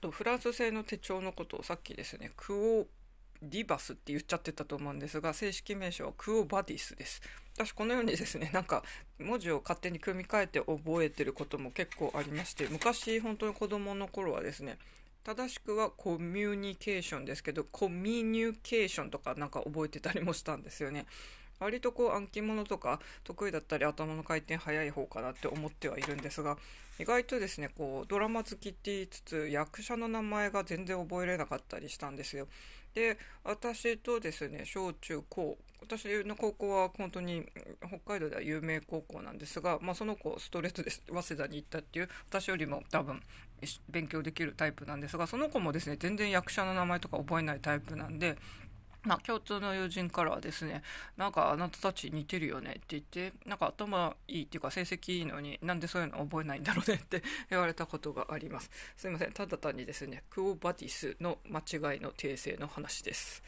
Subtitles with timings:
[0.00, 2.86] とフランス製の手帳のことをさっきですねクオ
[3.42, 7.22] ディバスって言っちゃってたと思うんですが正式名称はクオバディスです。
[7.54, 8.84] 私このようにですね なんか
[9.18, 14.78] 文字を勝手に組み替えて覚えてることも結構ありまして昔本当に子供の頃はですね
[15.24, 21.06] 正しくはコミュニケーションですけどコミュニケーションとかなんか覚えてたりもしたんですよね。
[21.60, 26.56] 割とこう暗記物とか得意だったり頭の回転早い方かなって思ってはいるんですが
[26.98, 32.48] 意外とですねこうドラマ好きって言いつつ役者の名前が全然覚えれなかったりしたんですよ。
[32.94, 37.46] で私とですね小中高私の高校は本当に
[37.86, 43.20] 北海道では有名高校なんですが、まあ、その子ストレートで早稲田に行ったっていう私よりも多分
[43.88, 48.36] 勉強できるタイプなんですがその子もですね全然役者の名前とか覚えないタイプなんで
[49.02, 50.82] ま、共通の友人からはですね、
[51.16, 58.70] なんかあなたたち似てるよねって言って、なんか頭いいっていうか成績いいのになんでそういうの覚えないんだろうねって 言われたことがあります。
[58.96, 59.32] すいません。
[59.32, 63.42] ただ単にですね、クオバティスの間違いの訂正の話です。